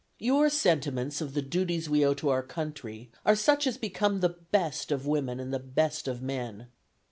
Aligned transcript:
"Your 0.17 0.49
sentiments 0.49 1.21
of 1.21 1.35
the 1.35 1.43
duties 1.43 1.87
we 1.87 2.03
owe 2.03 2.15
to 2.15 2.29
our 2.29 2.41
country 2.41 3.11
are 3.23 3.35
such 3.35 3.67
as 3.67 3.77
become 3.77 4.19
the 4.19 4.29
best 4.29 4.91
of 4.91 5.05
women 5.05 5.39
and 5.39 5.53
the 5.53 5.59
best 5.59 6.07
of 6.07 6.23
men. 6.23 6.69